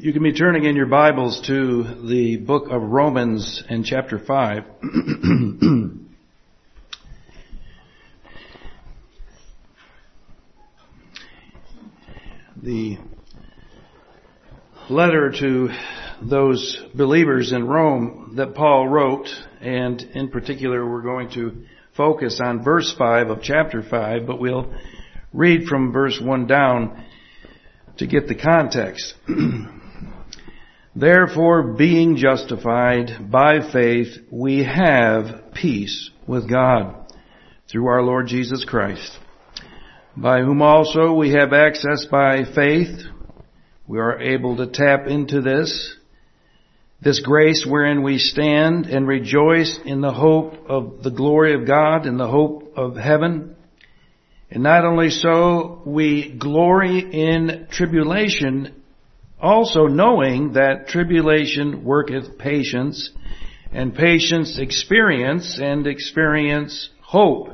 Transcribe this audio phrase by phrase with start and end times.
[0.00, 4.62] You can be turning in your Bibles to the book of Romans in chapter 5.
[12.62, 12.98] the
[14.88, 15.70] letter to
[16.22, 19.26] those believers in Rome that Paul wrote,
[19.60, 21.64] and in particular we're going to
[21.96, 24.72] focus on verse 5 of chapter 5, but we'll
[25.32, 27.04] read from verse 1 down
[27.96, 29.14] to get the context.
[30.98, 37.12] Therefore, being justified by faith, we have peace with God
[37.70, 39.16] through our Lord Jesus Christ,
[40.16, 42.98] by whom also we have access by faith.
[43.86, 45.94] We are able to tap into this,
[47.00, 52.06] this grace wherein we stand and rejoice in the hope of the glory of God
[52.06, 53.54] and the hope of heaven.
[54.50, 58.74] And not only so, we glory in tribulation
[59.40, 63.10] also knowing that tribulation worketh patience,
[63.72, 67.48] and patience experience, and experience hope.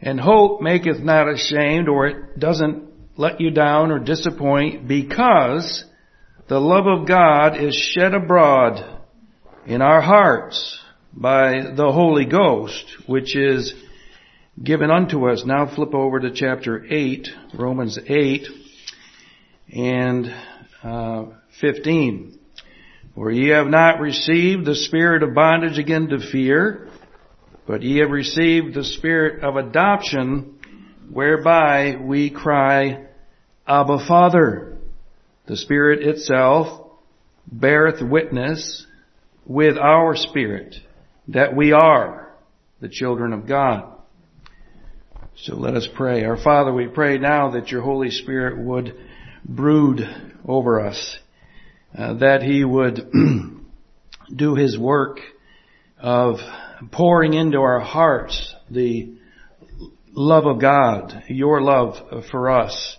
[0.00, 2.84] And hope maketh not ashamed, or it doesn't
[3.16, 5.84] let you down or disappoint, because
[6.48, 9.00] the love of God is shed abroad
[9.66, 10.78] in our hearts
[11.12, 13.72] by the Holy Ghost, which is
[14.62, 15.44] given unto us.
[15.44, 18.46] Now flip over to chapter 8, Romans 8,
[19.72, 20.34] and
[20.84, 21.24] uh,
[21.60, 22.38] 15.
[23.14, 26.88] For ye have not received the spirit of bondage again to fear,
[27.66, 30.58] but ye have received the spirit of adoption,
[31.10, 33.06] whereby we cry,
[33.66, 34.76] Abba Father.
[35.46, 36.90] The Spirit itself
[37.50, 38.86] beareth witness
[39.46, 40.74] with our spirit
[41.28, 42.34] that we are
[42.80, 43.90] the children of God.
[45.36, 46.24] So let us pray.
[46.24, 48.94] Our Father, we pray now that your Holy Spirit would
[49.44, 50.00] brood
[50.46, 51.18] over us,
[51.96, 53.10] uh, that He would
[54.34, 55.20] do His work
[55.98, 56.36] of
[56.92, 59.14] pouring into our hearts the
[60.12, 62.96] love of God, your love for us,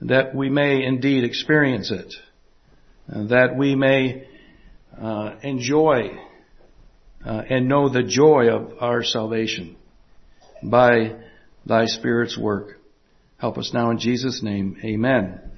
[0.00, 2.14] that we may indeed experience it,
[3.08, 4.26] that we may
[5.00, 6.10] uh, enjoy
[7.24, 9.76] uh, and know the joy of our salvation
[10.62, 11.16] by
[11.66, 12.78] thy Spirit's work.
[13.38, 14.76] Help us now in Jesus' name.
[14.84, 15.49] Amen.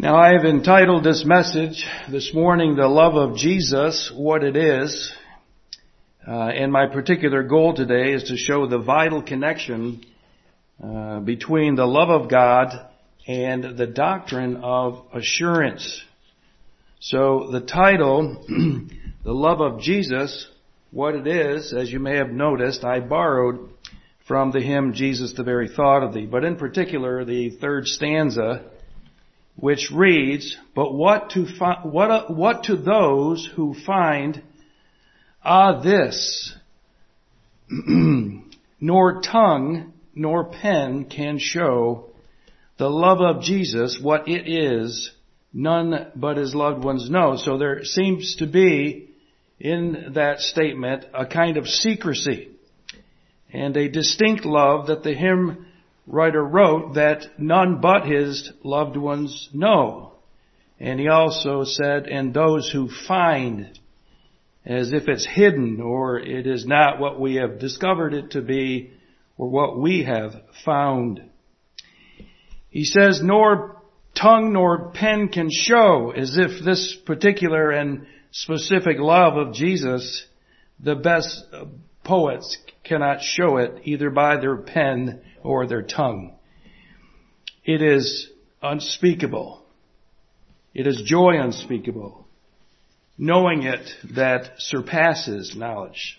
[0.00, 5.12] Now I have entitled this message this morning, The Love of Jesus, What It Is.
[6.24, 10.04] Uh, and my particular goal today is to show the vital connection
[10.80, 12.88] uh, between the love of God
[13.26, 16.00] and the doctrine of assurance.
[17.00, 18.44] So the title,
[19.24, 20.46] The Love of Jesus,
[20.92, 23.68] What It Is, as you may have noticed, I borrowed
[24.28, 28.64] from the hymn Jesus the very thought of thee, but in particular the third stanza
[29.58, 34.42] which reads, But what to, fi- what, what to those who find,
[35.44, 36.54] ah, this,
[38.80, 42.10] nor tongue nor pen can show
[42.76, 45.10] the love of Jesus, what it is,
[45.52, 47.36] none but his loved ones know.
[47.36, 49.10] So there seems to be
[49.58, 52.50] in that statement a kind of secrecy
[53.52, 55.66] and a distinct love that the hymn
[56.08, 60.14] writer wrote that none but his loved ones know.
[60.80, 63.78] And he also said, and those who find,
[64.64, 68.92] as if it's hidden or it is not what we have discovered it to be
[69.36, 70.32] or what we have
[70.64, 71.22] found.
[72.70, 73.82] He says, nor
[74.14, 80.26] tongue nor pen can show as if this particular and specific love of Jesus,
[80.80, 81.44] the best
[82.04, 86.34] poets cannot show it either by their pen or their tongue.
[87.64, 88.28] It is
[88.62, 89.62] unspeakable.
[90.74, 92.26] It is joy unspeakable.
[93.16, 96.18] Knowing it that surpasses knowledge.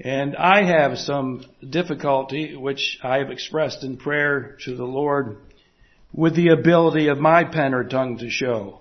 [0.00, 5.38] And I have some difficulty, which I have expressed in prayer to the Lord,
[6.12, 8.80] with the ability of my pen or tongue to show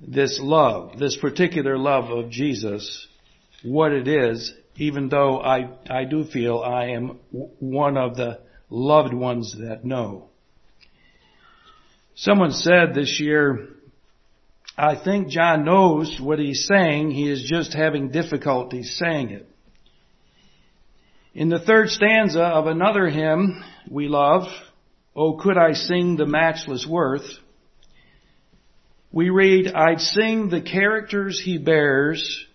[0.00, 3.06] this love, this particular love of Jesus,
[3.64, 8.40] what it is even though I, I do feel I am one of the
[8.70, 10.28] loved ones that know.
[12.14, 13.68] Someone said this year,
[14.76, 19.48] I think John knows what he's saying, he is just having difficulty saying it.
[21.34, 24.44] In the third stanza of another hymn we love,
[25.14, 27.26] Oh, could I sing the matchless worth?
[29.10, 32.46] We read, I'd sing the characters he bears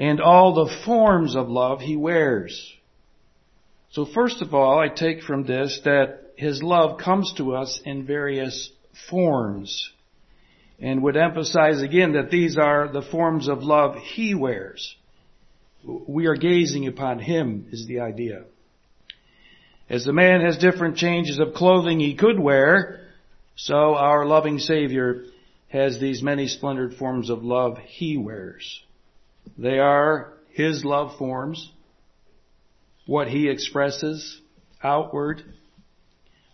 [0.00, 2.72] and all the forms of love he wears.
[3.90, 8.06] So first of all, I take from this that his love comes to us in
[8.06, 8.70] various
[9.10, 9.92] forms.
[10.82, 14.96] and would emphasize again that these are the forms of love He wears.
[15.84, 18.44] We are gazing upon Him is the idea.
[19.90, 23.00] As the man has different changes of clothing he could wear,
[23.56, 25.24] so our loving Savior
[25.68, 28.82] has these many splendored forms of love He wears.
[29.58, 31.70] They are His love forms,
[33.06, 34.40] what He expresses
[34.82, 35.42] outward,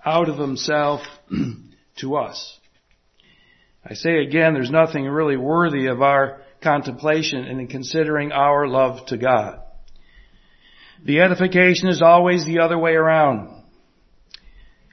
[0.04, 1.00] out of Himself
[1.98, 2.58] to us.
[3.88, 9.16] I say again, there's nothing really worthy of our contemplation in considering our love to
[9.16, 9.60] God.
[11.04, 13.62] The edification is always the other way around.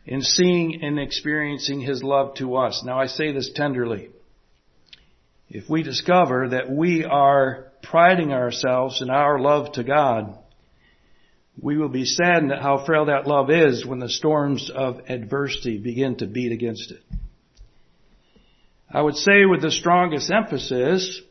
[0.06, 2.84] In seeing and experiencing His love to us.
[2.86, 4.10] Now I say this tenderly.
[5.50, 10.38] If we discover that we are priding ourselves in our love to God,
[11.62, 15.78] we will be saddened at how frail that love is when the storms of adversity
[15.78, 17.02] begin to beat against it.
[18.90, 21.22] I would say with the strongest emphasis,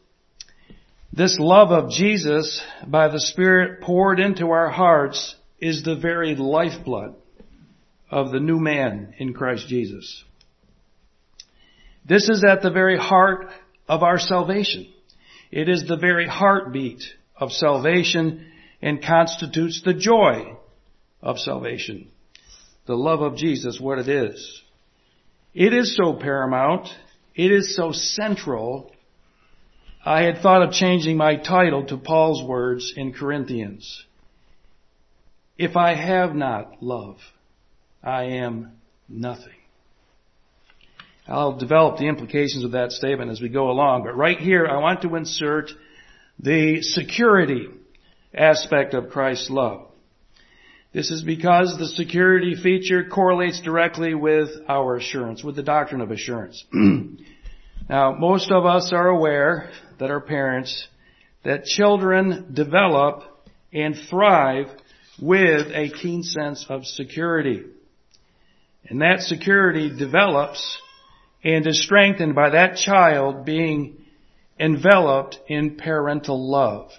[1.12, 7.14] this love of Jesus by the Spirit poured into our hearts is the very lifeblood
[8.10, 10.24] of the new man in Christ Jesus.
[12.04, 13.48] This is at the very heart
[13.88, 14.92] of our salvation.
[15.52, 17.04] It is the very heartbeat
[17.36, 18.50] of salvation
[18.80, 20.56] and constitutes the joy
[21.22, 22.08] of salvation.
[22.86, 24.62] The love of Jesus, what it is.
[25.54, 26.88] It is so paramount
[27.34, 28.90] it is so central.
[30.04, 34.04] I had thought of changing my title to Paul's words in Corinthians.
[35.56, 37.18] If I have not love,
[38.02, 38.72] I am
[39.08, 39.61] nothing.
[41.26, 44.78] I'll develop the implications of that statement as we go along, but right here I
[44.78, 45.70] want to insert
[46.38, 47.68] the security
[48.34, 49.86] aspect of Christ's love.
[50.92, 56.10] This is because the security feature correlates directly with our assurance, with the doctrine of
[56.10, 56.64] assurance.
[56.72, 60.86] now, most of us are aware that our parents,
[61.44, 63.22] that children develop
[63.72, 64.66] and thrive
[65.20, 67.62] with a keen sense of security.
[68.86, 70.78] And that security develops
[71.44, 73.96] and is strengthened by that child being
[74.58, 76.90] enveloped in parental love.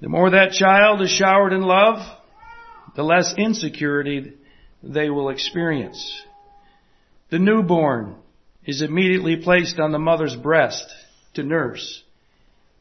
[0.00, 1.98] The more that child is showered in love,
[2.96, 4.32] the less insecurity
[4.82, 6.22] they will experience.
[7.30, 8.16] The newborn
[8.64, 10.84] is immediately placed on the mother's breast
[11.34, 12.02] to nurse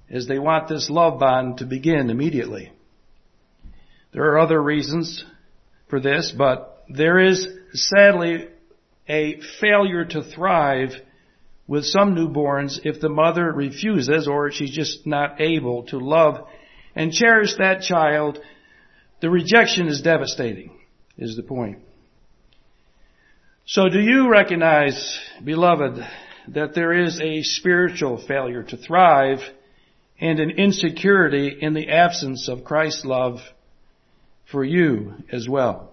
[0.10, 2.72] as they want this love bond to begin immediately.
[4.14, 5.24] There are other reasons
[5.90, 8.48] for this, but there is sadly
[9.12, 10.92] a failure to thrive
[11.68, 16.48] with some newborns if the mother refuses or she's just not able to love
[16.96, 18.40] and cherish that child,
[19.20, 20.72] the rejection is devastating,
[21.18, 21.80] is the point.
[23.66, 26.06] So do you recognize, beloved,
[26.50, 29.40] that there is a spiritual failure to thrive
[30.20, 33.40] and an insecurity in the absence of Christ's love
[34.50, 35.91] for you as well?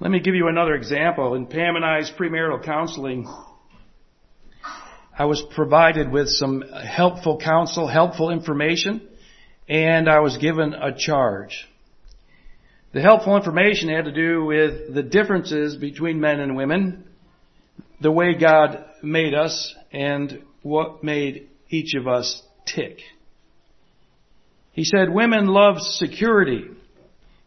[0.00, 1.34] Let me give you another example.
[1.34, 3.26] In Pam and I's premarital counseling,
[5.18, 9.08] I was provided with some helpful counsel, helpful information,
[9.68, 11.66] and I was given a charge.
[12.92, 17.02] The helpful information had to do with the differences between men and women,
[18.00, 23.00] the way God made us, and what made each of us tick.
[24.70, 26.66] He said women love security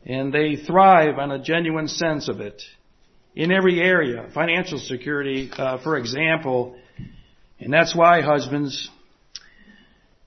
[0.06, 2.62] and they thrive on a genuine sense of it
[3.36, 4.30] in every area.
[4.34, 6.76] Financial security, uh, for example,
[7.60, 8.90] and that's why, husbands,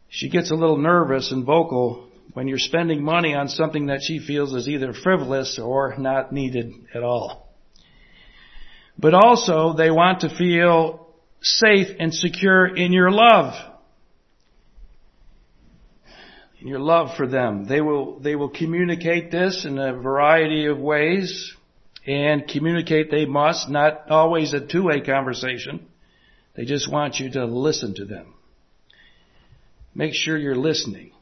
[0.09, 4.19] she gets a little nervous and vocal when you're spending money on something that she
[4.19, 7.49] feels is either frivolous or not needed at all.
[8.99, 11.09] But also, they want to feel
[11.43, 13.54] safe and secure in your love.
[16.64, 17.66] Your love for them.
[17.66, 21.52] They will, they will communicate this in a variety of ways
[22.06, 25.87] and communicate they must, not always a two-way conversation.
[26.56, 28.33] They just want you to listen to them.
[29.94, 31.12] Make sure you're listening.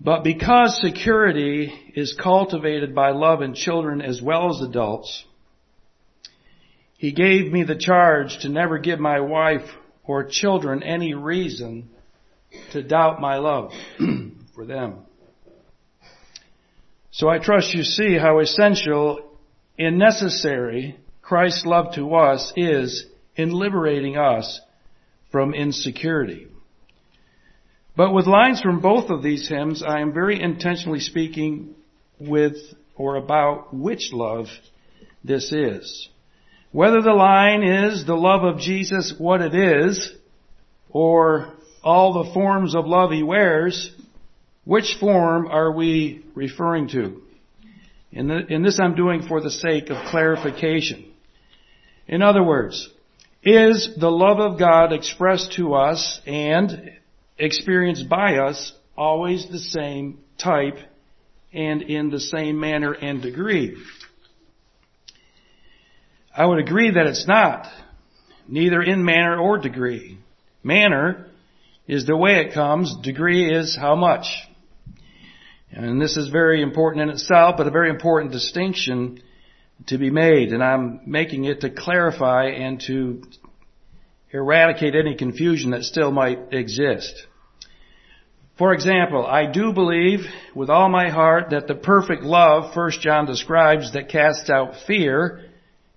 [0.00, 5.22] But because security is cultivated by love in children as well as adults,
[6.96, 9.68] he gave me the charge to never give my wife
[10.02, 11.90] or children any reason
[12.72, 13.72] to doubt my love
[14.54, 15.00] for them.
[17.10, 19.38] So I trust you see how essential
[19.78, 23.06] and necessary Christ's love to us is
[23.36, 24.60] in liberating us
[25.30, 26.48] from insecurity.
[27.96, 31.74] But with lines from both of these hymns, I am very intentionally speaking
[32.18, 32.56] with
[32.96, 34.46] or about which love
[35.24, 36.08] this is.
[36.70, 40.12] Whether the line is the love of Jesus what it is,
[40.88, 43.92] or all the forms of love he wears,
[44.64, 47.22] which form are we referring to?
[48.12, 51.10] In, the, in this I'm doing for the sake of clarification.
[52.06, 52.88] In other words,
[53.42, 56.92] is the love of God expressed to us and
[57.38, 60.76] experienced by us always the same type
[61.52, 63.76] and in the same manner and degree?
[66.34, 67.66] I would agree that it's not,
[68.46, 70.18] neither in manner or degree.
[70.62, 71.26] Manner
[71.92, 74.24] is the way it comes, degree is how much.
[75.70, 79.20] And this is very important in itself, but a very important distinction
[79.88, 80.54] to be made.
[80.54, 83.22] And I'm making it to clarify and to
[84.30, 87.26] eradicate any confusion that still might exist.
[88.56, 90.20] For example, I do believe
[90.54, 95.44] with all my heart that the perfect love, First John describes, that casts out fear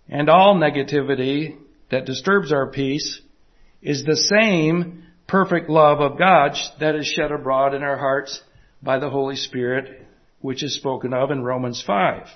[0.10, 1.58] and all negativity
[1.90, 3.22] that disturbs our peace
[3.82, 8.42] is the same perfect love of God that is shed abroad in our hearts
[8.82, 10.06] by the Holy Spirit,
[10.42, 12.28] which is spoken of in Romans 5.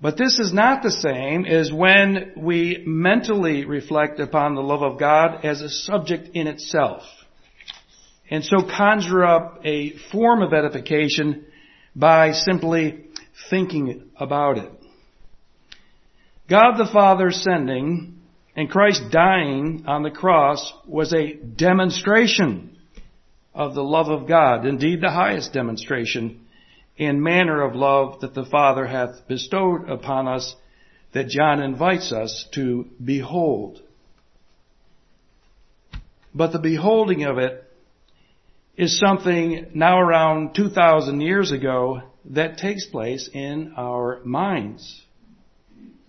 [0.00, 4.98] But this is not the same as when we mentally reflect upon the love of
[4.98, 7.02] God as a subject in itself.
[8.28, 11.46] And so conjure up a form of edification
[11.94, 13.06] by simply
[13.48, 14.70] thinking about it.
[16.50, 18.13] God the Father sending
[18.56, 22.78] and Christ dying on the cross was a demonstration
[23.54, 26.40] of the love of God, indeed the highest demonstration
[26.96, 30.54] in manner of love that the Father hath bestowed upon us
[31.12, 33.80] that John invites us to behold.
[36.34, 37.64] But the beholding of it
[38.76, 45.02] is something now around 2,000 years ago that takes place in our minds.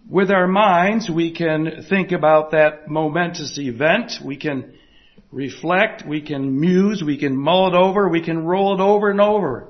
[0.07, 4.13] With our minds, we can think about that momentous event.
[4.23, 4.75] We can
[5.31, 6.07] reflect.
[6.07, 7.01] We can muse.
[7.03, 8.07] We can mull it over.
[8.07, 9.67] We can roll it over and over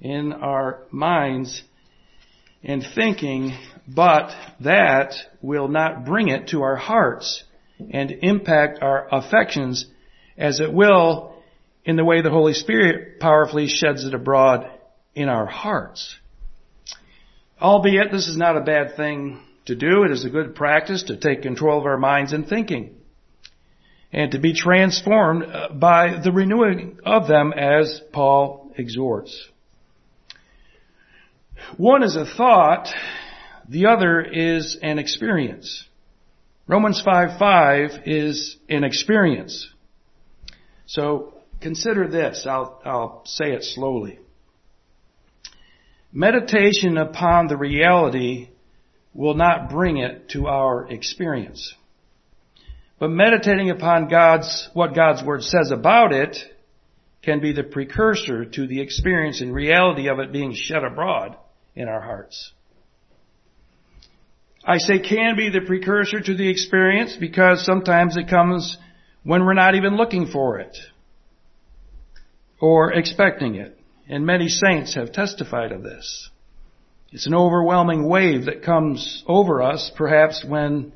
[0.00, 1.62] in our minds
[2.64, 7.44] and thinking, but that will not bring it to our hearts
[7.90, 9.84] and impact our affections
[10.38, 11.34] as it will
[11.84, 14.70] in the way the Holy Spirit powerfully sheds it abroad
[15.14, 16.16] in our hearts.
[17.60, 20.02] Albeit this is not a bad thing to do.
[20.04, 22.96] It is a good practice to take control of our minds and thinking
[24.12, 29.48] and to be transformed uh, by the renewing of them as Paul exhorts.
[31.76, 32.88] One is a thought,
[33.68, 35.84] the other is an experience.
[36.66, 39.68] Romans 5 5 is an experience.
[40.86, 42.46] So consider this.
[42.48, 44.20] I'll, I'll say it slowly.
[46.12, 48.48] Meditation upon the reality
[49.14, 51.74] will not bring it to our experience.
[52.98, 56.36] But meditating upon God's, what God's Word says about it
[57.22, 61.36] can be the precursor to the experience and reality of it being shed abroad
[61.74, 62.52] in our hearts.
[64.64, 68.76] I say can be the precursor to the experience because sometimes it comes
[69.22, 70.76] when we're not even looking for it
[72.60, 73.78] or expecting it.
[74.08, 76.30] And many saints have testified of this.
[77.10, 80.92] It's an overwhelming wave that comes over us, perhaps when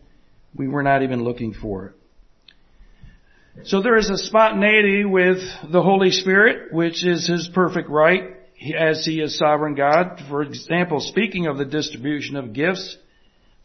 [0.55, 3.67] we were not even looking for it.
[3.67, 5.39] So there is a spontaneity with
[5.71, 8.37] the Holy Spirit, which is His perfect right,
[8.79, 10.21] as He is sovereign God.
[10.29, 12.97] For example, speaking of the distribution of gifts,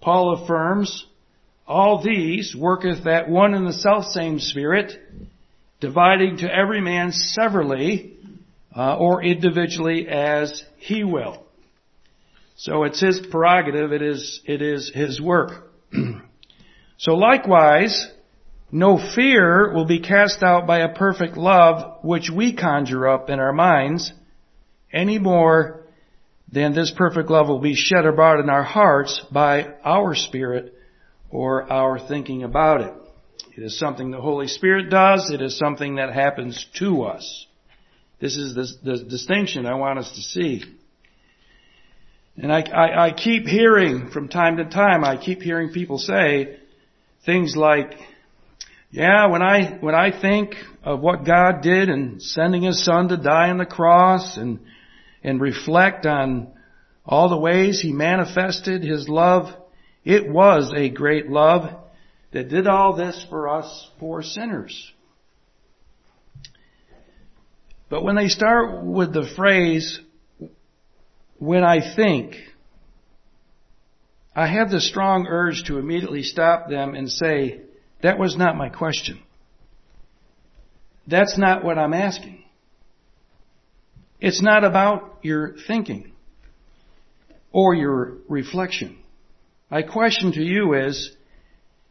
[0.02, 1.06] Paul affirms,
[1.68, 4.94] all these worketh that one and the self same Spirit,
[5.82, 8.18] dividing to every man severally,
[8.74, 11.47] uh, or individually as He will.
[12.58, 15.72] So it's his prerogative, it is, it is his work.
[16.98, 18.08] so likewise,
[18.72, 23.40] no fear will be cast out by a perfect love which we conjure up in
[23.40, 24.12] our minds
[24.92, 25.84] any more
[26.52, 30.74] than this perfect love will be shed abroad in our hearts by our spirit
[31.30, 32.94] or our thinking about it.
[33.56, 35.30] It is something the Holy Spirit does.
[35.30, 37.46] It is something that happens to us.
[38.20, 40.64] This is the, the distinction I want us to see.
[42.38, 46.58] And I, I, I keep hearing from time to time, I keep hearing people say
[47.26, 47.94] things like,
[48.92, 50.54] yeah, when I, when I think
[50.84, 54.60] of what God did in sending His Son to die on the cross and,
[55.24, 56.54] and reflect on
[57.06, 59.54] all the ways He manifested His love,
[60.06, 61.76] it was a great love
[62.32, 64.94] that did all this for us poor sinners.
[67.90, 70.00] But when they start with the phrase,
[71.40, 72.36] when I think,
[74.36, 77.62] I have the strong urge to immediately stop them and say,
[78.02, 79.20] that was not my question.
[81.08, 82.44] That's not what I'm asking.
[84.20, 86.12] It's not about your thinking
[87.52, 88.98] or your reflection.
[89.70, 91.16] My question to you is,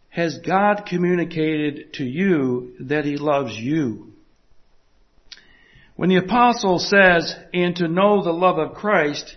[0.08, 4.05] has God communicated to you that He loves you?
[5.96, 9.36] When the apostle says, and to know the love of Christ,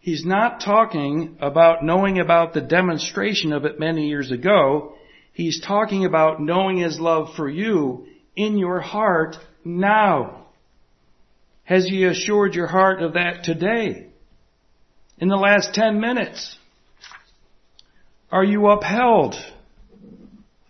[0.00, 4.96] he's not talking about knowing about the demonstration of it many years ago.
[5.32, 8.06] He's talking about knowing His love for you
[8.36, 10.46] in your heart now.
[11.64, 14.08] Has He assured your heart of that today?
[15.18, 16.56] In the last ten minutes?
[18.30, 19.36] Are you upheld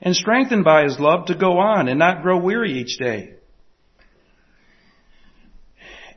[0.00, 3.34] and strengthened by His love to go on and not grow weary each day?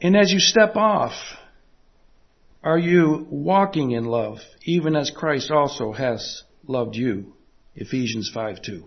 [0.01, 1.13] And as you step off,
[2.63, 7.33] are you walking in love, even as Christ also has loved you?
[7.75, 8.83] Ephesians 5 2.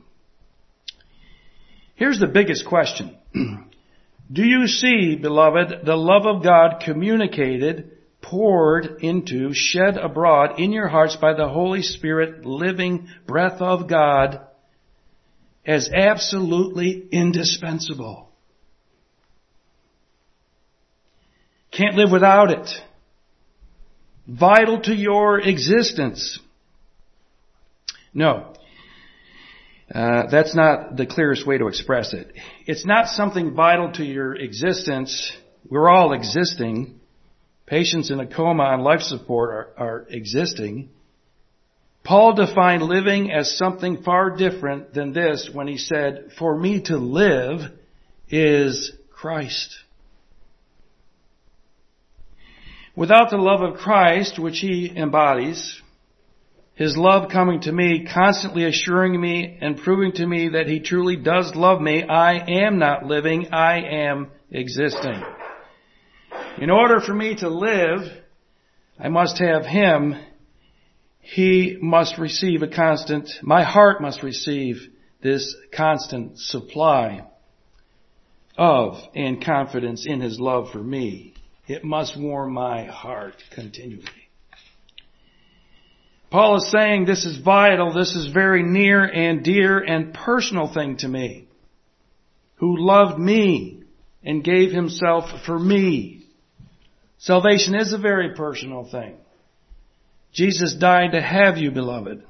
[1.94, 3.16] Here's the biggest question.
[4.32, 10.88] Do you see, beloved, the love of God communicated poured into, shed abroad in your
[10.88, 14.40] hearts by the Holy Spirit, living breath of God
[15.66, 18.29] as absolutely indispensable.
[21.72, 22.68] Can't live without it.
[24.26, 26.38] Vital to your existence.
[28.12, 28.54] No.
[29.92, 32.32] Uh, that's not the clearest way to express it.
[32.66, 35.32] It's not something vital to your existence.
[35.68, 37.00] We're all existing.
[37.66, 40.90] Patients in a coma on life support are, are existing.
[42.04, 46.96] Paul defined living as something far different than this when he said, for me to
[46.96, 47.60] live
[48.28, 49.76] is Christ.
[52.96, 55.80] Without the love of Christ, which he embodies,
[56.74, 61.16] his love coming to me, constantly assuring me and proving to me that he truly
[61.16, 65.22] does love me, I am not living, I am existing.
[66.58, 68.00] In order for me to live,
[68.98, 70.16] I must have Him.
[71.20, 74.88] He must receive a constant, my heart must receive
[75.22, 77.26] this constant supply
[78.58, 81.34] of and confidence in His love for me.
[81.70, 84.08] It must warm my heart continually.
[86.28, 90.96] Paul is saying this is vital, this is very near and dear and personal thing
[90.96, 91.46] to me.
[92.56, 93.84] Who loved me
[94.24, 96.24] and gave himself for me.
[97.18, 99.14] Salvation is a very personal thing.
[100.32, 102.24] Jesus died to have you, beloved,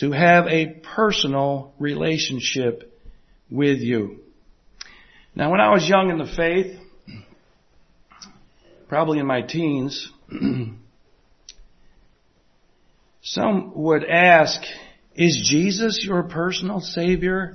[0.00, 3.00] to have a personal relationship
[3.50, 4.20] with you.
[5.34, 6.81] Now, when I was young in the faith,
[8.92, 10.10] probably in my teens,
[13.22, 14.60] some would ask,
[15.14, 17.54] is Jesus your personal Savior?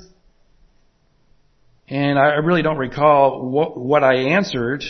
[1.88, 4.84] And I really don't recall what, what I answered.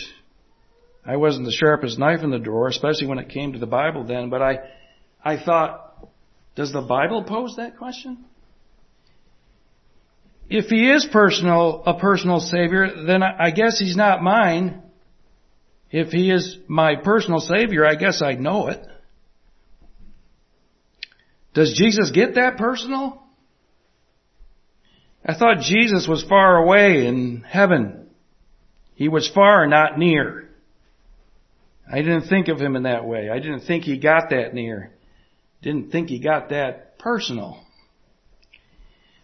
[1.04, 4.04] I wasn't the sharpest knife in the drawer, especially when it came to the Bible
[4.04, 4.70] then, but I,
[5.22, 6.08] I thought,
[6.54, 8.24] does the Bible pose that question?
[10.48, 14.84] If he is personal, a personal savior, then I guess he's not mine.
[15.90, 18.84] If he is my personal savior, I guess I know it.
[21.54, 23.22] Does Jesus get that personal?
[25.24, 28.08] I thought Jesus was far away in heaven.
[28.94, 30.48] He was far, not near.
[31.90, 33.30] I didn't think of him in that way.
[33.30, 34.92] I didn't think he got that near.
[35.62, 37.60] Didn't think he got that personal.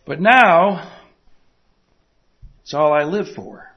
[0.07, 0.99] But now,
[2.63, 3.74] it's all I live for.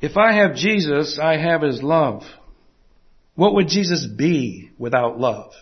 [0.00, 2.22] If I have Jesus, I have His love.
[3.34, 5.52] What would Jesus be without love?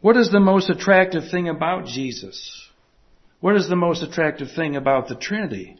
[0.00, 2.68] What is the most attractive thing about Jesus?
[3.40, 5.76] What is the most attractive thing about the Trinity?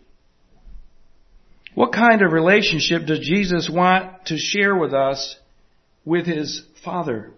[1.74, 5.36] What kind of relationship does Jesus want to share with us
[6.04, 7.32] with His Father?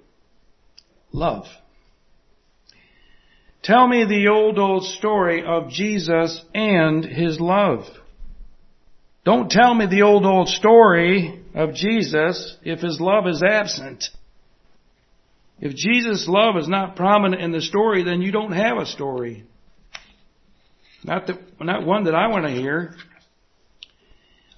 [1.13, 1.47] Love.
[3.63, 7.85] Tell me the old, old story of Jesus and His love.
[9.25, 14.05] Don't tell me the old, old story of Jesus if His love is absent.
[15.61, 19.45] If Jesus' love is not prominent in the story, then you don't have a story.
[21.05, 22.95] Not that, not one that I want to hear.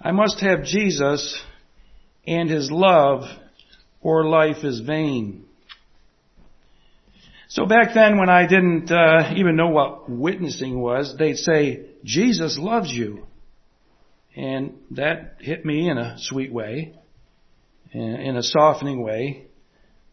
[0.01, 1.41] I must have Jesus
[2.27, 3.23] and His love
[4.01, 5.45] or life is vain.
[7.49, 12.59] So back then when I didn't uh, even know what witnessing was, they'd say, Jesus
[12.59, 13.27] loves you.
[14.37, 16.95] And that hit me in a sweet way,
[17.93, 19.47] in a softening way.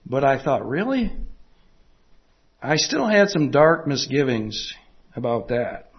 [0.05, 1.11] But I thought, really?
[2.61, 4.73] I still had some dark misgivings
[5.15, 5.91] about that.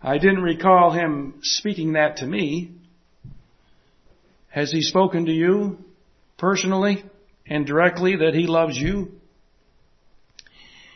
[0.00, 2.70] I didn't recall him speaking that to me.
[4.48, 5.78] Has he spoken to you
[6.38, 7.04] personally
[7.44, 9.12] and directly that he loves you?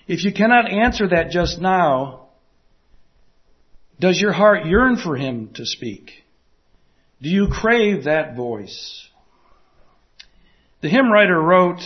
[0.07, 2.29] If you cannot answer that just now,
[4.01, 6.25] does your heart yearn for him to speak?
[7.21, 9.07] Do you crave that voice?
[10.81, 11.83] The hymn writer wrote,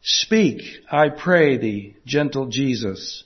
[0.00, 3.24] Speak, I pray thee, gentle Jesus.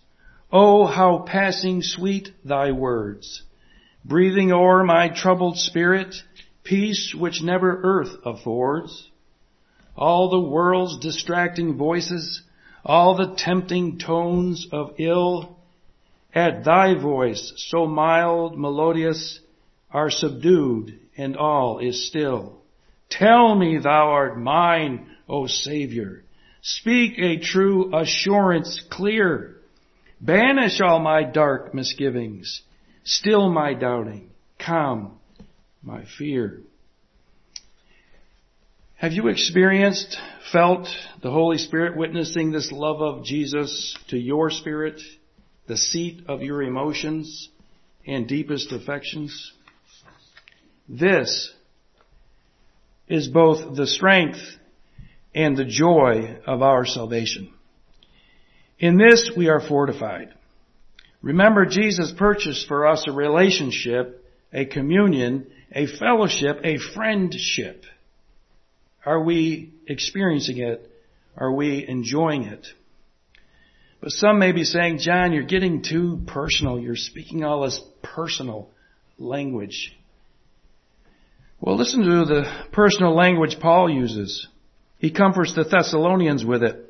[0.50, 3.42] Oh, how passing sweet thy words,
[4.06, 6.14] breathing o'er my troubled spirit,
[6.64, 9.10] peace which never earth affords.
[9.94, 12.40] All the world's distracting voices,
[12.82, 15.59] all the tempting tones of ill,
[16.34, 19.40] at thy voice so mild, melodious,
[19.90, 22.60] are subdued and all is still.
[23.10, 26.22] Tell me thou art mine, O Savior.
[26.62, 29.56] Speak a true assurance clear.
[30.20, 32.62] Banish all my dark misgivings.
[33.04, 34.30] Still my doubting.
[34.58, 35.18] Calm
[35.82, 36.60] my fear.
[38.96, 40.18] Have you experienced,
[40.52, 40.86] felt
[41.22, 45.00] the Holy Spirit witnessing this love of Jesus to your spirit,
[45.70, 47.48] the seat of your emotions
[48.04, 49.52] and deepest affections?
[50.88, 51.48] This
[53.06, 54.40] is both the strength
[55.32, 57.52] and the joy of our salvation.
[58.80, 60.34] In this we are fortified.
[61.22, 67.84] Remember Jesus purchased for us a relationship, a communion, a fellowship, a friendship.
[69.06, 70.90] Are we experiencing it?
[71.36, 72.66] Are we enjoying it?
[74.00, 76.80] But some may be saying, John, you're getting too personal.
[76.80, 78.70] You're speaking all this personal
[79.18, 79.94] language.
[81.60, 84.48] Well, listen to the personal language Paul uses.
[84.98, 86.86] He comforts the Thessalonians with it.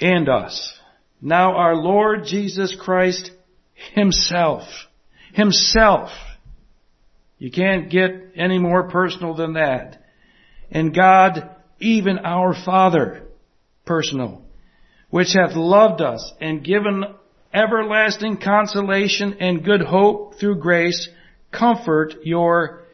[0.00, 0.78] And us.
[1.20, 3.32] Now our Lord Jesus Christ
[3.94, 4.62] Himself.
[5.32, 6.10] Himself.
[7.38, 10.02] You can't get any more personal than that.
[10.70, 11.50] And God,
[11.80, 13.26] even our Father,
[13.84, 14.42] personal,
[15.10, 17.04] which hath loved us and given
[17.52, 21.08] everlasting consolation and good hope through grace,
[21.52, 22.84] comfort your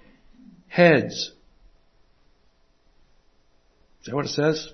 [0.69, 1.33] heads.
[4.01, 4.73] Is that what it says?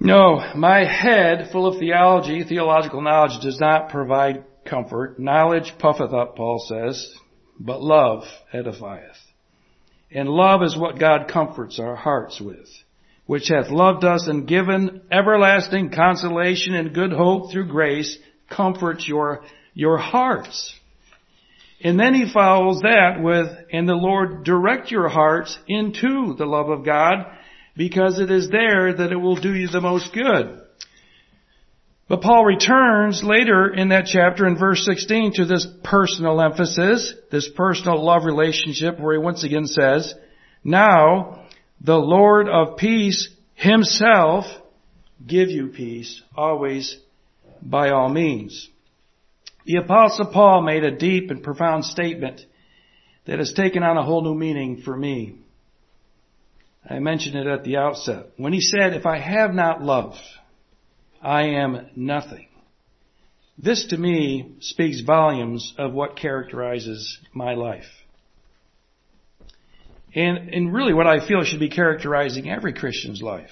[0.00, 5.18] No, my head, full of theology, theological knowledge, does not provide comfort.
[5.18, 7.14] Knowledge puffeth up, Paul says,
[7.58, 9.16] but love edifieth.
[10.10, 12.68] And love is what God comforts our hearts with,
[13.28, 18.16] which hath loved us and given everlasting consolation and good hope through grace,
[18.48, 20.74] comforts your, your hearts.
[21.82, 26.70] And then he follows that with, and the Lord direct your hearts into the love
[26.70, 27.26] of God
[27.76, 30.62] because it is there that it will do you the most good.
[32.08, 37.50] But Paul returns later in that chapter in verse 16 to this personal emphasis, this
[37.54, 40.14] personal love relationship where he once again says,
[40.64, 41.44] now
[41.80, 44.46] the Lord of peace himself
[45.26, 46.98] give you peace always
[47.62, 48.68] by all means.
[49.64, 52.40] The apostle Paul made a deep and profound statement
[53.26, 55.36] that has taken on a whole new meaning for me.
[56.88, 58.30] I mentioned it at the outset.
[58.36, 60.14] When he said, if I have not love,
[61.20, 62.48] I am nothing.
[63.58, 67.90] This to me speaks volumes of what characterizes my life.
[70.14, 73.50] And, and really what I feel should be characterizing every Christian's life.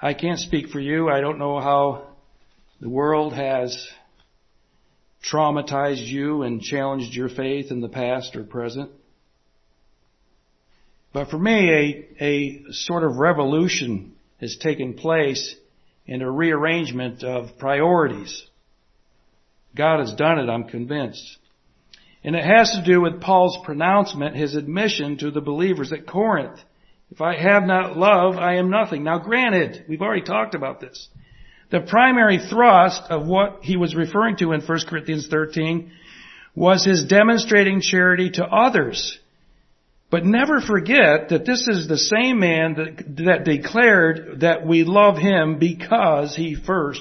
[0.00, 1.08] I can't speak for you.
[1.08, 2.08] I don't know how
[2.80, 3.88] the world has
[5.30, 8.90] traumatized you and challenged your faith in the past or present.
[11.12, 11.70] But for me,
[12.20, 15.54] a, a sort of revolution has taken place
[16.06, 18.46] in a rearrangement of priorities.
[19.76, 21.38] God has done it, I'm convinced.
[22.22, 26.60] And it has to do with Paul's pronouncement, his admission to the believers at Corinth.
[27.10, 29.04] If I have not love, I am nothing.
[29.04, 31.08] Now granted, we've already talked about this.
[31.70, 35.92] The primary thrust of what he was referring to in 1 Corinthians 13
[36.54, 39.18] was his demonstrating charity to others.
[40.10, 45.16] But never forget that this is the same man that, that declared that we love
[45.16, 47.00] him because he first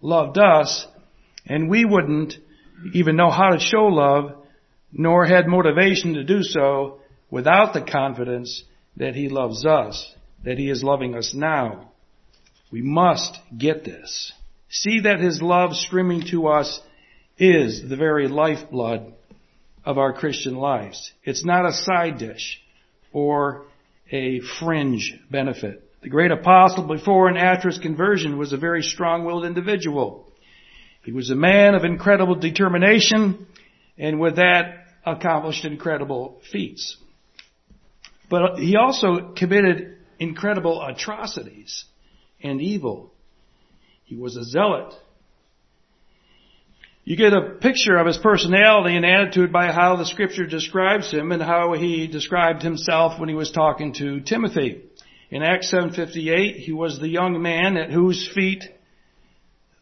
[0.00, 0.86] loved us
[1.46, 2.34] and we wouldn't
[2.92, 4.43] even know how to show love
[4.94, 8.62] nor had motivation to do so without the confidence
[8.96, 11.90] that he loves us, that he is loving us now.
[12.70, 14.32] We must get this.
[14.68, 16.80] See that His love streaming to us
[17.38, 19.14] is the very lifeblood
[19.84, 21.12] of our Christian lives.
[21.22, 22.60] It's not a side dish
[23.12, 23.66] or
[24.10, 25.88] a fringe benefit.
[26.02, 30.28] The great apostle before and after his conversion was a very strong-willed individual.
[31.04, 33.46] He was a man of incredible determination
[33.96, 36.96] and with that accomplished incredible feats.
[38.30, 41.84] But he also committed incredible atrocities
[42.42, 43.12] and evil.
[44.04, 44.94] He was a zealot.
[47.04, 51.32] You get a picture of his personality and attitude by how the scripture describes him
[51.32, 54.82] and how he described himself when he was talking to Timothy.
[55.30, 58.64] In Acts 7:58, he was the young man at whose feet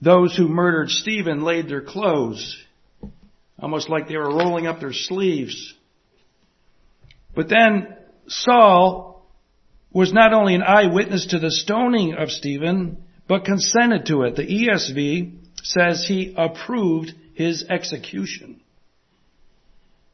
[0.00, 2.61] those who murdered Stephen laid their clothes,
[3.62, 5.74] almost like they were rolling up their sleeves.
[7.34, 7.96] But then
[8.26, 9.24] Saul
[9.92, 14.36] was not only an eyewitness to the stoning of Stephen, but consented to it.
[14.36, 18.60] The ESV says he approved his execution.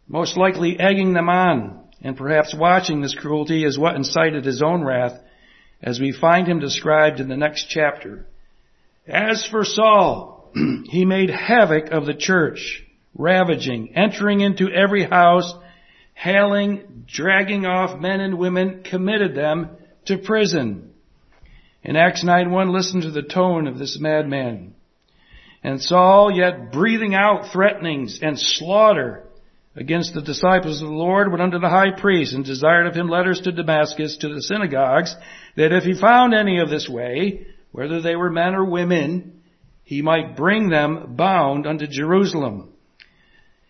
[0.06, 4.84] Most likely egging them on and perhaps watching this cruelty is what incited his own
[4.84, 5.18] wrath
[5.82, 8.26] as we find him described in the next chapter.
[9.06, 10.52] As for Saul,
[10.84, 12.84] he made havoc of the church,
[13.18, 15.52] ravaging, entering into every house,
[16.14, 19.70] hailing, dragging off men and women, committed them
[20.06, 20.92] to prison.
[21.82, 24.74] In Acts 9.1, listen to the tone of this madman.
[25.62, 29.24] And Saul, yet breathing out threatenings and slaughter
[29.74, 33.08] against the disciples of the Lord, went unto the high priest and desired of him
[33.08, 35.14] letters to Damascus to the synagogues,
[35.56, 39.40] that if he found any of this way, whether they were men or women,
[39.82, 42.72] he might bring them bound unto Jerusalem.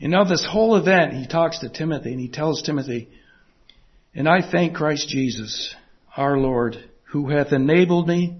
[0.00, 3.08] And of this whole event, he talks to Timothy and he tells Timothy,
[4.14, 5.74] and I thank Christ Jesus,
[6.16, 6.76] our Lord,
[7.12, 8.38] who hath enabled me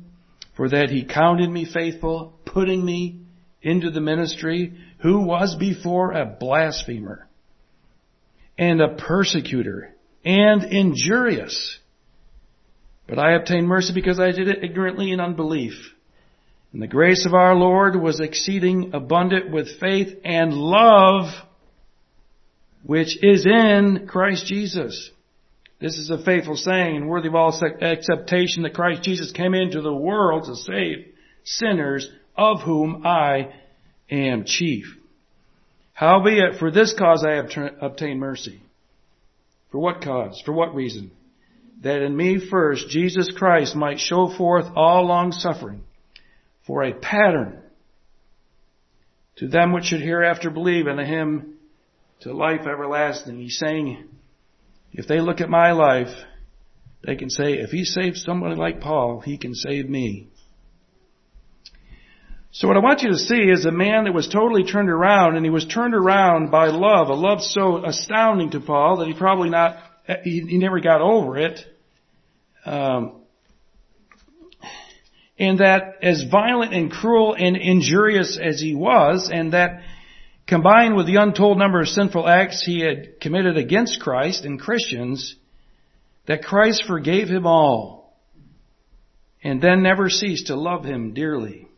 [0.57, 3.20] for that he counted me faithful, putting me
[3.62, 7.27] into the ministry, who was before a blasphemer
[8.59, 9.94] and a persecutor
[10.25, 11.79] and injurious.
[13.09, 15.73] But I obtained mercy because I did it ignorantly in unbelief.
[16.73, 21.29] And the grace of our Lord was exceeding abundant with faith and love,
[22.83, 25.11] which is in Christ Jesus.
[25.81, 29.81] This is a faithful saying and worthy of all acceptation that Christ Jesus came into
[29.81, 31.07] the world to save
[31.45, 33.53] sinners, of whom I
[34.11, 34.97] am chief.
[35.93, 38.61] Howbeit, for this cause I have obtained mercy.
[39.71, 40.43] For what cause?
[40.45, 41.11] For what reason?
[41.83, 45.83] That in me first Jesus Christ might show forth all long suffering
[46.66, 47.62] for a pattern
[49.37, 51.55] to them which should hereafter believe in him
[52.21, 53.39] to life everlasting.
[53.39, 54.09] He's saying,
[54.93, 56.15] if they look at my life,
[57.05, 60.29] they can say, if he saved somebody like Paul, he can save me.
[62.53, 65.37] So what I want you to see is a man that was totally turned around,
[65.37, 69.15] and he was turned around by love, a love so astounding to Paul that he
[69.15, 69.77] probably not,
[70.25, 71.61] he, he never got over it.
[72.67, 73.23] Um,
[75.39, 79.81] and that as violent and cruel and injurious as he was, and that
[80.51, 85.37] combined with the untold number of sinful acts he had committed against Christ and Christians,
[86.27, 88.19] that Christ forgave him all
[89.45, 91.69] and then never ceased to love him dearly.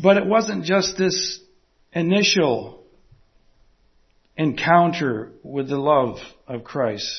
[0.00, 1.40] But it wasn't just this
[1.94, 2.84] initial
[4.36, 7.10] encounter with the love of Christ,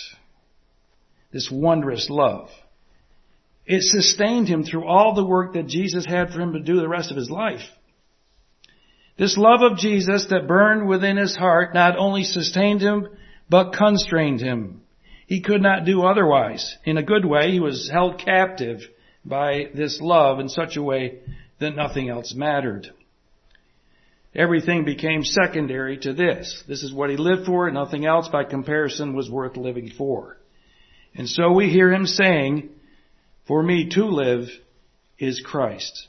[1.34, 2.50] this wondrous love.
[3.66, 6.88] It sustained him through all the work that Jesus had for him to do the
[6.88, 7.68] rest of his life.
[9.20, 13.10] This love of Jesus that burned within his heart not only sustained him,
[13.50, 14.82] but constrained him.
[15.28, 16.78] He could not do otherwise.
[16.86, 18.80] In a good way, he was held captive
[19.26, 21.20] by this love in such a way
[21.60, 22.88] that nothing else mattered.
[24.34, 26.64] Everything became secondary to this.
[26.66, 30.38] This is what he lived for, and nothing else by comparison was worth living for.
[31.14, 32.70] And so we hear him saying,
[33.48, 34.48] for me to live
[35.18, 36.08] is Christ.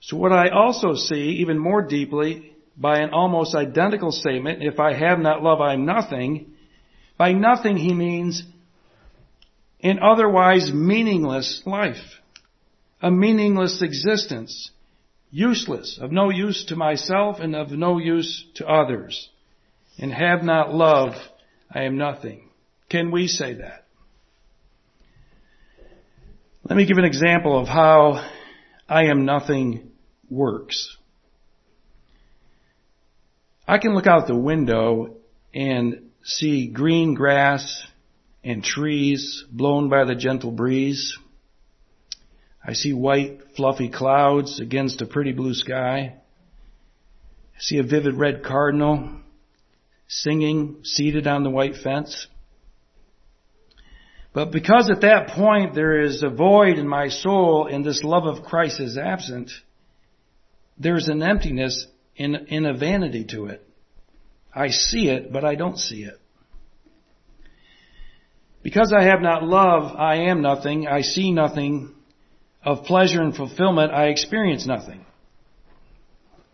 [0.00, 4.94] So what I also see even more deeply by an almost identical statement, if I
[4.94, 6.52] have not love, I am nothing.
[7.18, 8.42] By nothing he means
[9.82, 12.20] an otherwise meaningless life,
[13.02, 14.70] a meaningless existence,
[15.30, 19.28] useless, of no use to myself and of no use to others,
[19.98, 21.12] and have not love,
[21.70, 22.48] I am nothing.
[22.88, 23.84] Can we say that?
[26.64, 28.26] Let me give an example of how
[28.88, 29.89] I am nothing
[30.30, 30.96] works.
[33.66, 35.16] I can look out the window
[35.54, 37.86] and see green grass
[38.42, 41.18] and trees blown by the gentle breeze.
[42.64, 46.14] I see white fluffy clouds against a pretty blue sky.
[47.56, 49.20] I see a vivid red cardinal
[50.08, 52.26] singing seated on the white fence.
[54.32, 58.24] But because at that point there is a void in my soul and this love
[58.24, 59.50] of Christ is absent,
[60.80, 63.62] there's an emptiness in, in a vanity to it.
[64.52, 66.18] I see it, but I don't see it.
[68.62, 70.88] Because I have not love, I am nothing.
[70.88, 71.94] I see nothing.
[72.62, 75.06] Of pleasure and fulfillment, I experience nothing.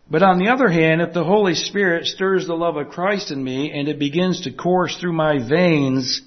[0.08, 3.42] But on the other hand, if the Holy Spirit stirs the love of Christ in
[3.42, 6.22] me and it begins to course through my veins,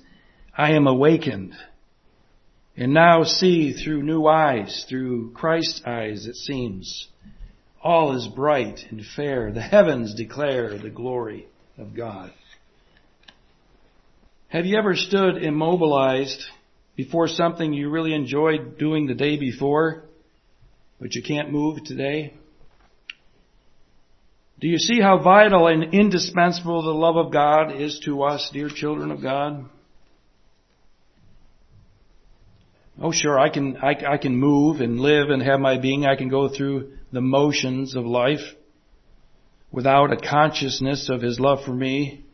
[0.57, 1.53] I am awakened.
[2.75, 7.07] And now see through new eyes, through Christ's eyes, it seems.
[7.81, 9.51] All is bright and fair.
[9.51, 12.31] The heavens declare the glory of God.
[14.49, 16.43] Have you ever stood immobilized
[16.97, 20.03] before something you really enjoyed doing the day before,
[20.99, 22.33] but you can't move today?
[24.59, 28.67] Do you see how vital and indispensable the love of God is to us, dear
[28.67, 29.65] children of God?
[33.01, 36.05] Oh sure, I can, I, I can move and live and have my being.
[36.05, 38.55] I can go through the motions of life
[39.71, 42.25] without a consciousness of His love for me,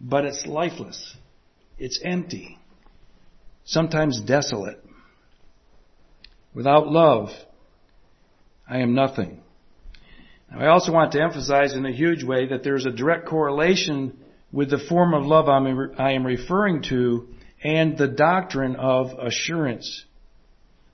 [0.00, 1.16] but it's lifeless.
[1.78, 2.58] It's empty.
[3.64, 4.82] Sometimes desolate.
[6.54, 7.30] Without love,
[8.68, 9.40] I am nothing.
[10.50, 14.16] Now, I also want to emphasize in a huge way that there's a direct correlation
[14.52, 17.28] with the form of love I am referring to
[17.62, 20.04] and the doctrine of assurance.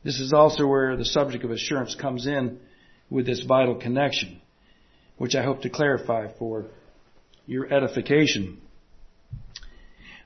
[0.04, 2.58] This is also where the subject of assurance comes in
[3.12, 4.40] with this vital connection
[5.22, 6.64] which I hope to clarify for
[7.46, 8.60] your edification.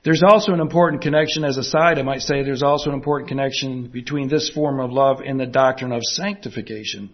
[0.03, 3.29] There's also an important connection, as a side, I might say, there's also an important
[3.29, 7.11] connection between this form of love and the doctrine of sanctification.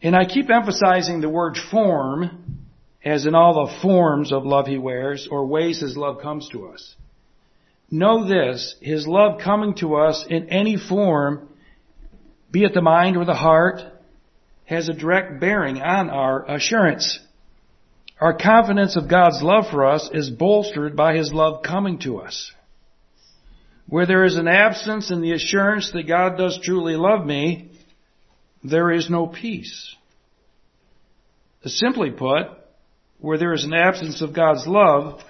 [0.00, 2.64] And I keep emphasizing the word form,
[3.04, 6.68] as in all the forms of love he wears, or ways his love comes to
[6.68, 6.94] us.
[7.90, 11.48] Know this, his love coming to us in any form,
[12.50, 13.80] be it the mind or the heart,
[14.66, 17.18] has a direct bearing on our assurance.
[18.20, 22.52] Our confidence of God's love for us is bolstered by His love coming to us.
[23.88, 27.70] Where there is an absence in the assurance that God does truly love me,
[28.64, 29.94] there is no peace.
[31.64, 32.46] Simply put,
[33.18, 35.20] where there is an absence of God's love,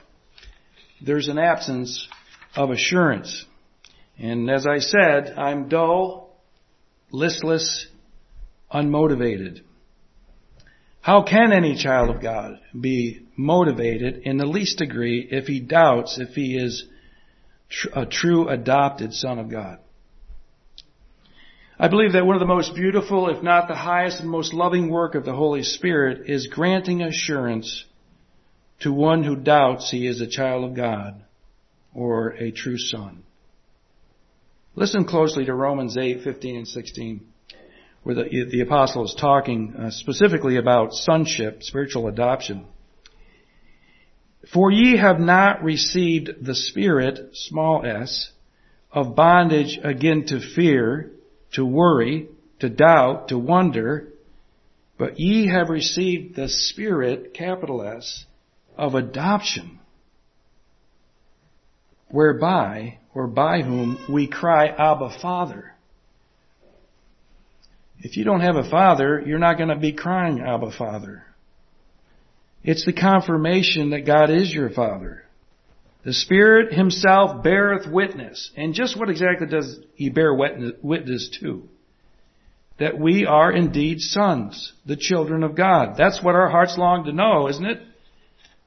[1.01, 2.09] there's an absence
[2.55, 3.45] of assurance.
[4.19, 6.37] And as I said, I'm dull,
[7.11, 7.87] listless,
[8.77, 9.63] unmotivated.
[11.01, 16.19] How can any child of God be motivated in the least degree if he doubts
[16.19, 16.85] if he is
[17.95, 19.79] a true adopted son of God?
[21.79, 24.91] I believe that one of the most beautiful, if not the highest and most loving
[24.91, 27.85] work of the Holy Spirit is granting assurance
[28.81, 31.23] to one who doubts he is a child of God
[31.95, 33.23] or a true son.
[34.75, 37.21] Listen closely to Romans 8, 15 and 16
[38.07, 42.65] where the, the apostle is talking uh, specifically about sonship, spiritual adoption.
[44.53, 48.31] For ye have not received the spirit, small s,
[48.93, 51.11] of bondage again to fear,
[51.55, 52.29] to worry,
[52.61, 54.13] to doubt, to wonder,
[54.97, 58.25] but ye have received the spirit, capital S,
[58.79, 59.81] of adoption,
[62.07, 65.76] whereby, or by whom we cry, Abba Father.
[68.01, 71.25] If you don't have a father, you're not going to be crying, Abba Father.
[72.63, 75.23] It's the confirmation that God is your Father.
[76.05, 78.51] The Spirit Himself beareth witness.
[78.57, 81.69] And just what exactly does He bear witness to?
[82.79, 85.97] That we are indeed sons, the children of God.
[85.97, 87.81] That's what our hearts long to know, isn't it?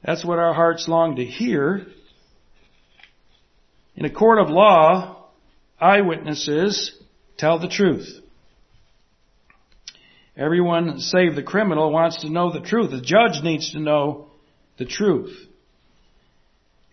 [0.03, 1.85] That's what our hearts long to hear.
[3.95, 5.27] In a court of law,
[5.79, 6.95] eyewitnesses
[7.37, 8.21] tell the truth.
[10.39, 12.91] Everyone save the criminal wants to know the truth.
[12.91, 14.27] The judge needs to know
[14.77, 15.37] the truth.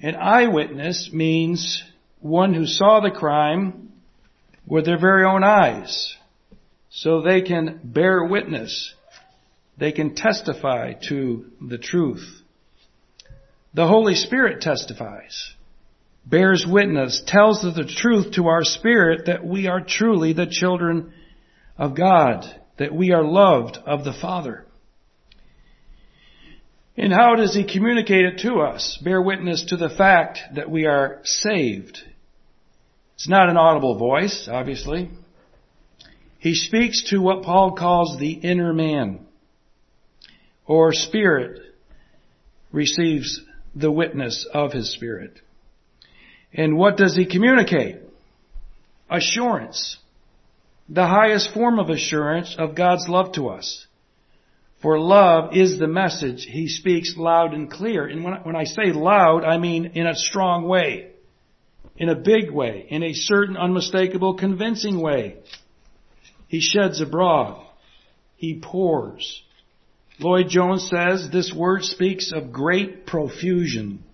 [0.01, 1.83] An eyewitness means
[2.19, 3.93] one who saw the crime
[4.67, 6.17] with their very own eyes.
[6.97, 8.95] so they can bear witness.
[9.77, 12.27] They can testify to the truth.
[13.75, 15.53] The Holy Spirit testifies,
[16.25, 21.13] bears witness, tells the truth to our spirit that we are truly the children
[21.77, 22.47] of God,
[22.79, 24.65] that we are loved of the Father.
[26.97, 28.99] And how does He communicate it to us?
[29.03, 31.99] Bear witness to the fact that we are saved.
[33.15, 35.11] It's not an audible voice, obviously.
[36.39, 39.27] He speaks to what Paul calls the inner man
[40.67, 41.63] or spirit
[42.73, 43.41] receives
[43.75, 45.41] the witness of his spirit.
[46.53, 47.97] And what does he communicate?
[49.11, 49.99] Assurance.
[50.89, 53.87] The highest form of assurance of God's love to us.
[54.83, 58.07] For love is the message he speaks loud and clear.
[58.07, 61.11] And when, when I say loud, I mean in a strong way,
[61.97, 65.39] in a big way, in a certain unmistakable convincing way.
[66.47, 67.67] He sheds abroad.
[68.37, 69.43] He pours.
[70.21, 74.05] Lloyd Jones says this word speaks of great profusion,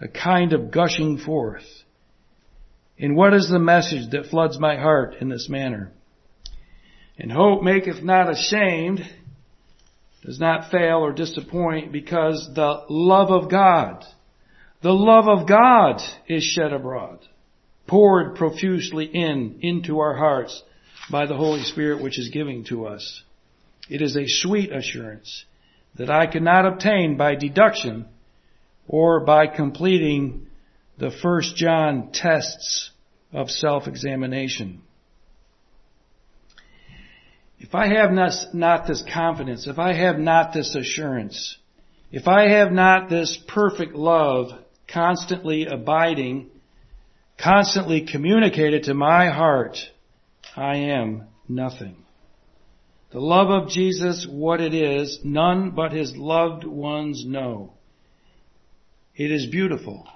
[0.00, 1.64] a kind of gushing forth.
[2.98, 5.92] And what is the message that floods my heart in this manner?
[7.18, 9.00] And hope maketh not ashamed,
[10.24, 14.04] does not fail or disappoint because the love of God,
[14.82, 17.20] the love of God is shed abroad,
[17.86, 20.62] poured profusely in, into our hearts
[21.10, 23.22] by the Holy Spirit which is giving to us.
[23.88, 25.44] It is a sweet assurance
[25.96, 28.06] that I cannot obtain by deduction
[28.86, 30.46] or by completing
[30.98, 32.90] the first John tests
[33.32, 34.82] of self-examination.
[37.58, 41.56] If I have not, not this confidence, if I have not this assurance,
[42.10, 44.50] if I have not this perfect love
[44.92, 46.50] constantly abiding,
[47.42, 49.78] constantly communicated to my heart,
[50.56, 51.96] I am nothing.
[53.12, 57.74] The love of Jesus, what it is, none but his loved ones know.
[59.14, 60.06] It is beautiful.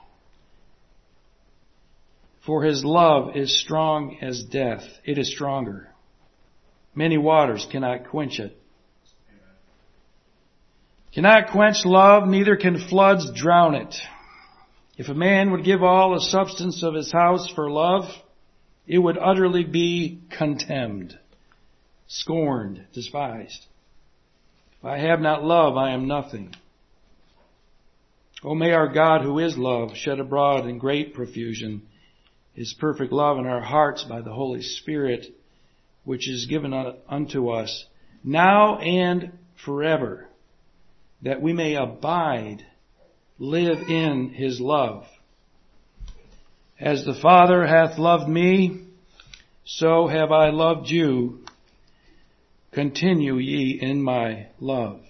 [2.46, 4.84] For his love is strong as death.
[5.04, 5.88] It is stronger.
[6.94, 8.56] Many waters cannot quench it.
[11.12, 13.96] Cannot quench love, neither can floods drown it.
[14.96, 18.04] If a man would give all the substance of his house for love,
[18.86, 21.18] it would utterly be contemned,
[22.06, 23.66] scorned, despised.
[24.78, 26.54] If I have not love, I am nothing.
[28.44, 31.82] O may our God, who is love, shed abroad in great profusion
[32.56, 35.26] his perfect love in our hearts by the Holy Spirit,
[36.04, 36.72] which is given
[37.08, 37.84] unto us
[38.24, 39.30] now and
[39.64, 40.26] forever,
[41.22, 42.64] that we may abide,
[43.38, 45.04] live in his love.
[46.80, 48.84] As the Father hath loved me,
[49.64, 51.44] so have I loved you.
[52.72, 55.00] Continue ye in my love.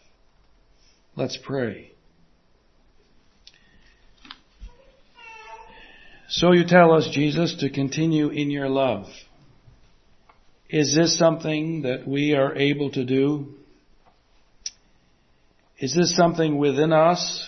[1.14, 1.92] Let's pray.
[6.28, 9.06] So you tell us, Jesus, to continue in your love.
[10.68, 13.54] Is this something that we are able to do?
[15.78, 17.46] Is this something within us?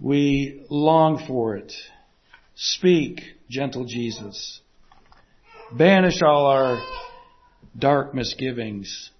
[0.00, 1.72] We long for it.
[2.54, 4.60] Speak, gentle Jesus.
[5.72, 6.82] Banish all our
[7.78, 9.10] dark misgivings.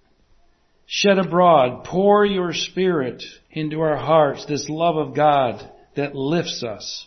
[0.87, 7.07] Shed abroad, pour your spirit into our hearts, this love of God that lifts us,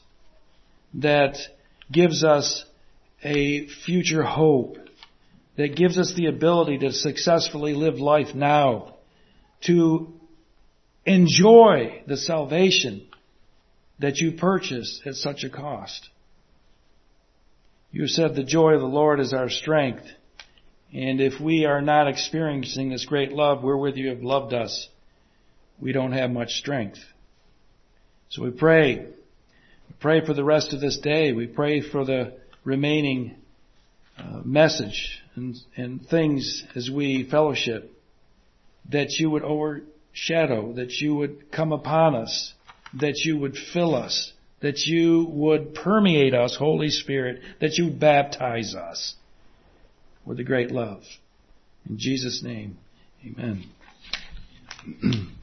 [0.95, 1.37] that
[1.91, 2.65] gives us
[3.23, 4.77] a future hope,
[5.57, 8.95] that gives us the ability to successfully live life now,
[9.61, 10.13] to
[11.05, 13.07] enjoy the salvation
[13.99, 16.09] that you purchased at such a cost.
[17.91, 20.05] You said the joy of the Lord is our strength.
[20.91, 24.89] And if we are not experiencing this great love wherewith you have loved us,
[25.79, 26.99] we don't have much strength.
[28.29, 29.07] So we pray.
[29.99, 31.31] Pray for the rest of this day.
[31.31, 33.35] We pray for the remaining
[34.17, 37.91] uh, message and, and things as we fellowship
[38.91, 42.53] that you would overshadow, that you would come upon us,
[42.99, 48.75] that you would fill us, that you would permeate us, Holy Spirit, that you baptize
[48.75, 49.15] us
[50.25, 51.03] with the great love.
[51.89, 52.77] In Jesus' name,
[53.25, 53.65] amen.